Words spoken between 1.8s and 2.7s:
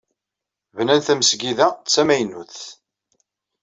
d tamaynut.